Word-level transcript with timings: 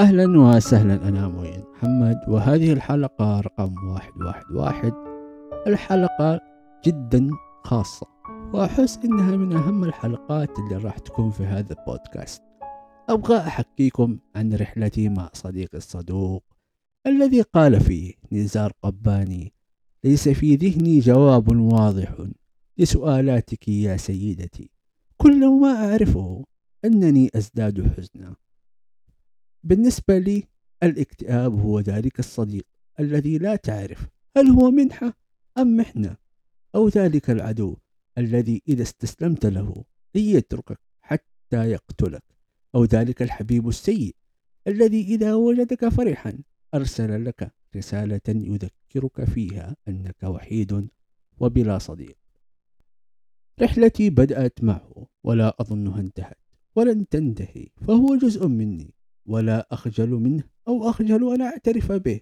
أهلا 0.00 0.40
وسهلا 0.40 1.08
أنا 1.08 1.28
موين 1.28 1.64
محمد. 1.72 2.20
وهذه 2.28 2.72
الحلقة 2.72 3.40
رقم 3.40 3.88
واحد 3.88 4.12
واحد 4.22 4.44
واحد. 4.52 4.92
الحلقة 5.66 6.40
جدا 6.86 7.30
خاصة. 7.64 8.06
وأحس 8.54 8.98
إنها 9.04 9.36
من 9.36 9.52
أهم 9.52 9.84
الحلقات 9.84 10.58
اللي 10.58 10.76
راح 10.76 10.98
تكون 10.98 11.30
في 11.30 11.44
هذا 11.44 11.76
البودكاست. 11.80 12.42
أبغى 13.08 13.36
أحكيكم 13.36 14.18
عن 14.36 14.54
رحلتي 14.54 15.08
مع 15.08 15.30
صديقي 15.32 15.78
الصدوق 15.78 16.44
الذي 17.06 17.40
قال 17.40 17.80
فيه 17.80 18.12
نزار 18.32 18.72
قباني 18.82 19.52
ليس 20.04 20.28
في 20.28 20.56
ذهني 20.56 20.98
جواب 20.98 21.56
واضح 21.56 22.14
لسؤالاتك 22.78 23.68
يا 23.68 23.96
سيدتي. 23.96 24.70
كل 25.16 25.60
ما 25.60 25.90
أعرفه 25.90 26.44
أنني 26.84 27.30
أزداد 27.34 27.94
حزنا. 27.96 28.34
بالنسبة 29.64 30.18
لي 30.18 30.44
الاكتئاب 30.82 31.60
هو 31.60 31.80
ذلك 31.80 32.18
الصديق 32.18 32.66
الذي 33.00 33.38
لا 33.38 33.56
تعرف 33.56 34.06
هل 34.36 34.46
هو 34.46 34.70
منحة 34.70 35.12
أم 35.58 35.76
محنة 35.76 36.16
أو 36.74 36.88
ذلك 36.88 37.30
العدو 37.30 37.76
الذي 38.18 38.62
إذا 38.68 38.82
استسلمت 38.82 39.46
له 39.46 39.84
لن 40.14 40.22
يتركك 40.22 40.80
حتى 41.00 41.70
يقتلك 41.70 42.22
أو 42.74 42.84
ذلك 42.84 43.22
الحبيب 43.22 43.68
السيء 43.68 44.16
الذي 44.66 45.02
إذا 45.02 45.34
وجدك 45.34 45.88
فرحا 45.88 46.38
أرسل 46.74 47.24
لك 47.24 47.52
رسالة 47.76 48.20
يذكرك 48.28 49.24
فيها 49.24 49.76
أنك 49.88 50.22
وحيد 50.22 50.88
وبلا 51.40 51.78
صديق. 51.78 52.16
رحلتي 53.62 54.10
بدأت 54.10 54.64
معه 54.64 55.06
ولا 55.24 55.56
أظنها 55.60 56.00
انتهت 56.00 56.38
ولن 56.76 57.08
تنتهي 57.08 57.68
فهو 57.80 58.16
جزء 58.16 58.46
مني. 58.46 58.93
ولا 59.26 59.68
أخجل 59.70 60.10
منه 60.10 60.44
أو 60.68 60.90
أخجل 60.90 61.34
أن 61.34 61.42
أعترف 61.42 61.92
به 61.92 62.20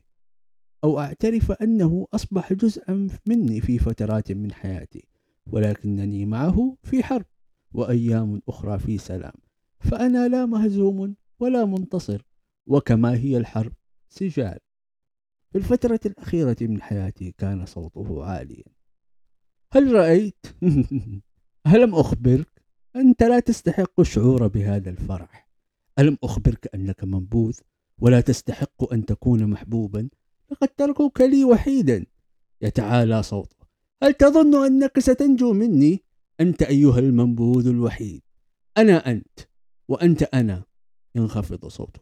أو 0.85 1.01
أعترف 1.01 1.53
أنه 1.53 2.07
أصبح 2.15 2.53
جزءا 2.53 3.09
مني 3.27 3.61
في 3.61 3.79
فترات 3.79 4.33
من 4.33 4.53
حياتي 4.53 5.05
ولكنني 5.47 6.27
معه 6.27 6.77
في 6.83 7.03
حرب 7.03 7.27
وأيام 7.73 8.43
أخرى 8.49 8.79
في 8.79 8.99
سلام 8.99 9.35
فأنا 9.81 10.29
لا 10.29 10.47
مهزوم 10.47 11.15
ولا 11.41 11.65
منتصر 11.65 12.23
وكما 12.67 13.15
هي 13.15 13.37
الحرب 13.37 13.73
سجال 14.09 14.59
في 15.53 15.59
الفترة 15.59 16.01
الأخيرة 16.07 16.57
من 16.61 16.83
حياتي 16.83 17.35
كان 17.39 17.67
صوته 17.67 18.25
عاليا 18.25 18.65
هل 19.73 19.93
رأيت؟ 19.93 20.47
ألم 21.75 21.95
أخبرك؟ 21.95 22.63
أنت 22.97 23.23
لا 23.23 23.41
تستحق 23.41 24.01
الشعور 24.01 24.47
بهذا 24.47 24.91
الفرح 24.91 25.52
ألم 25.99 26.19
أخبرك 26.23 26.75
أنك 26.75 27.05
منبوذ 27.05 27.59
ولا 27.99 28.21
تستحق 28.21 28.93
أن 28.93 29.05
تكون 29.05 29.47
محبوبا؟ 29.47 30.09
لقد 30.51 30.69
تركوك 30.69 31.21
لي 31.21 31.45
وحيدا. 31.45 32.07
يتعالى 32.63 33.23
صوته 33.23 33.57
هل 34.03 34.15
تظن 34.15 34.65
أنك 34.67 34.99
ستنجو 34.99 35.53
مني؟ 35.53 36.05
أنت 36.41 36.63
أيها 36.63 36.99
المنبوذ 36.99 37.69
الوحيد. 37.69 38.23
أنا 38.79 39.11
أنت 39.11 39.39
وأنت 39.89 40.23
أنا. 40.23 40.65
ينخفض 41.15 41.67
صوته 41.69 42.01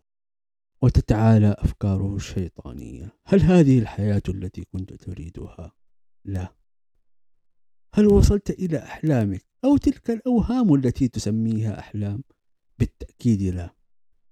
وتتعالى 0.83 1.57
أفكاره 1.59 2.17
الشيطانية. 2.17 3.13
هل 3.25 3.41
هذه 3.41 3.79
الحياة 3.79 4.23
التي 4.29 4.65
كنت 4.65 4.93
تريدها؟ 4.93 5.73
لا. 6.25 6.55
هل 7.95 8.07
وصلت 8.07 8.51
إلى 8.51 8.79
أحلامك 8.79 9.45
أو 9.65 9.77
تلك 9.77 10.11
الأوهام 10.11 10.75
التي 10.75 11.09
تسميها 11.09 11.79
أحلام؟ 11.79 12.23
بالتأكيد 12.79 13.43
لا. 13.43 13.80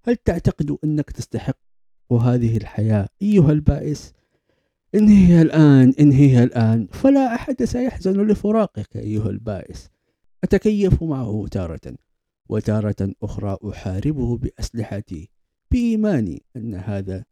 هل 0.04 0.16
تعتقد 0.16 0.76
أنك 0.84 1.10
تستحق 1.10 1.58
هذه 2.12 2.56
الحياة 2.56 3.08
أيها 3.22 3.52
البائس؟ 3.52 4.12
انهيها 4.94 5.42
الآن 5.42 5.94
انهيها 6.00 6.44
الآن 6.44 6.86
فلا 6.86 7.34
أحد 7.34 7.64
سيحزن 7.64 8.26
لفراقك 8.26 8.96
أيها 8.96 9.30
البائس 9.30 9.90
أتكيف 10.44 11.02
معه 11.02 11.46
تارة 11.50 11.94
وتارة 12.48 13.14
أخرى 13.22 13.56
أحاربه 13.68 14.36
بأسلحتي 14.36 15.30
بإيماني 15.70 16.42
أن 16.56 16.74
هذا 16.74 17.24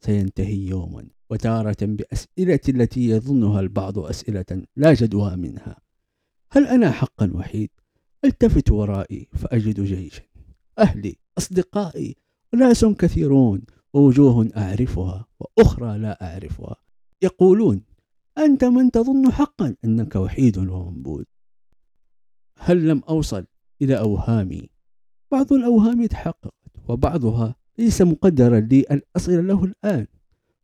سينتهي 0.00 0.66
يوما 0.66 1.06
وتارة 1.30 1.76
بأسئلة 1.80 2.60
التي 2.68 3.08
يظنها 3.08 3.60
البعض 3.60 3.98
أسئلة 3.98 4.62
لا 4.76 4.94
جدوى 4.94 5.36
منها 5.36 5.76
هل 6.50 6.66
أنا 6.66 6.90
حقا 6.90 7.30
وحيد؟ 7.34 7.70
ألتفت 8.24 8.70
ورائي 8.70 9.28
فأجد 9.32 9.80
جيشا 9.80 10.22
أهلي 10.78 11.16
أصدقائي 11.38 12.16
وناس 12.52 12.84
كثيرون 12.84 13.62
ووجوه 13.94 14.48
أعرفها 14.56 15.26
وأخرى 15.40 15.98
لا 15.98 16.32
أعرفها. 16.32 16.76
يقولون 17.22 17.82
أنت 18.38 18.64
من 18.64 18.90
تظن 18.90 19.32
حقا 19.32 19.76
أنك 19.84 20.16
وحيد 20.16 20.58
ومنبوذ. 20.58 21.24
هل 22.58 22.88
لم 22.88 23.02
أوصل 23.08 23.44
إلى 23.82 23.98
أوهامي؟ 23.98 24.70
بعض 25.32 25.52
الأوهام 25.52 26.06
تحققت 26.06 26.52
وبعضها 26.88 27.54
ليس 27.78 28.02
مقدرا 28.02 28.60
لي 28.60 28.80
أن 28.80 29.00
أصل 29.16 29.46
له 29.46 29.64
الآن 29.64 30.06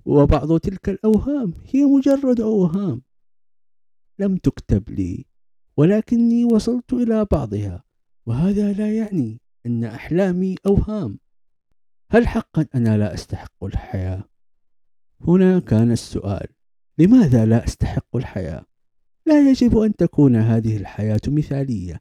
وبعض 0.05 0.59
تلك 0.59 0.89
الأوهام 0.89 1.55
هي 1.75 1.85
مجرد 1.85 2.41
أوهام. 2.41 3.03
لم 4.19 4.37
تكتب 4.37 4.91
لي 4.91 5.27
ولكني 5.77 6.45
وصلت 6.45 6.93
إلى 6.93 7.27
بعضها 7.33 7.85
وهذا 8.27 8.73
لا 8.73 8.95
يعني 8.97 9.41
أن 9.67 9.85
أحلامي 9.85 10.57
أوهام 10.67 11.19
هل 12.11 12.29
حقا 12.29 12.67
أنا 12.75 12.99
لا 12.99 13.15
أستحق 13.15 13.65
الحياة؟ 13.65 14.25
هنا 15.21 15.61
كان 15.61 15.93
السؤال 15.93 16.47
لماذا 16.99 17.47
لا 17.47 17.65
أستحق 17.65 18.17
الحياة؟ 18.17 18.65
لا 19.27 19.51
يجب 19.51 19.79
أن 19.79 19.97
تكون 19.97 20.37
هذه 20.37 20.77
الحياة 20.77 21.21
مثالية 21.27 22.01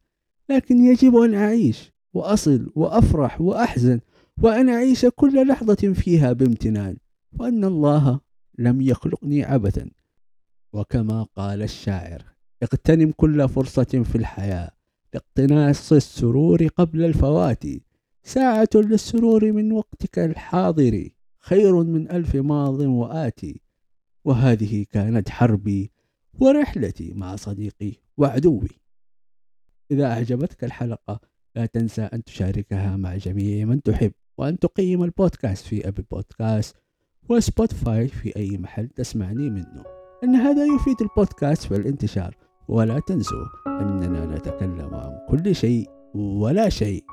لكن 0.50 0.78
يجب 0.78 1.16
أن 1.16 1.34
أعيش 1.34 1.92
وأصل 2.14 2.72
وأفرح 2.76 3.42
وأحزن 3.42 4.00
وأن 4.42 4.70
أعيش 4.70 5.06
كل 5.06 5.48
لحظة 5.48 5.94
فيها 5.94 6.34
بامتنان 6.34 6.98
وأن 7.40 7.64
الله 7.64 8.20
لم 8.58 8.82
يخلقني 8.82 9.44
عبثا 9.44 9.90
وكما 10.74 11.24
قال 11.24 11.62
الشاعر 11.62 12.24
اغتنم 12.64 13.12
كل 13.12 13.50
فرصة 13.50 13.84
في 13.84 14.16
الحياة 14.16 14.77
لاقتناص 15.14 15.94
السرور 15.94 16.68
قبل 16.68 17.06
الفوات. 17.06 17.64
ساعة 18.24 18.70
للسرور 18.76 19.52
من 19.52 19.72
وقتك 19.72 20.20
الحاضر 20.20 21.10
خير 21.40 21.84
من 21.84 22.12
ألف 22.12 22.36
ماض 22.36 22.80
وآتي 22.80 23.62
وهذه 24.26 24.86
كانت 24.92 25.30
حربي 25.30 25.92
ورحلتي 26.34 27.14
مع 27.14 27.36
صديقي 27.36 27.94
وعدوي. 28.18 28.70
إذا 29.92 30.06
أعجبتك 30.06 30.64
الحلقة 30.64 31.20
لا 31.56 31.66
تنسى 31.66 32.02
أن 32.02 32.24
تشاركها 32.24 32.98
مع 32.98 33.16
جميع 33.16 33.66
من 33.66 33.82
تحب 33.82 34.12
وأن 34.38 34.60
تقيم 34.60 35.04
البودكاست 35.04 35.66
في 35.66 35.88
Apple 35.88 36.04
Podcast 36.12 36.76
و 37.30 37.40
Spotify 37.40 38.08
في 38.08 38.36
أي 38.36 38.58
محل 38.58 38.88
تسمعني 38.88 39.50
منه. 39.50 39.84
أن 40.24 40.36
هذا 40.36 40.66
يفيد 40.66 41.02
البودكاست 41.02 41.64
في 41.64 41.76
الانتشار 41.76 42.47
ولا 42.68 43.00
تنسوا 43.00 43.46
أننا 43.68 44.26
نتكلم 44.26 44.96
عن 44.96 45.12
كل 45.30 45.56
شيء 45.56 45.90
ولا 46.16 46.70
شيء. 46.70 47.04